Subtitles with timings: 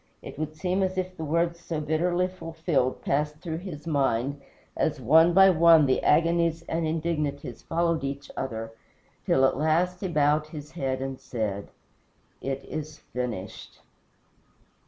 [0.23, 4.41] It would seem as if the words so bitterly fulfilled passed through his mind,
[4.75, 8.71] as one by one the agonies and indignities followed each other,
[9.27, 11.69] till at last he bowed his head and said,
[12.41, 13.81] "It is finished."